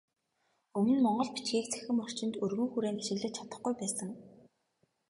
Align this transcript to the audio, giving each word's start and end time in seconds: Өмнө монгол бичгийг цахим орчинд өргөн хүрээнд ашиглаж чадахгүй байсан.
Өмнө 0.77 0.97
монгол 1.05 1.29
бичгийг 1.33 1.65
цахим 1.73 1.97
орчинд 2.05 2.35
өргөн 2.45 2.69
хүрээнд 2.71 3.01
ашиглаж 3.03 3.33
чадахгүй 3.35 3.73
байсан. 3.77 4.09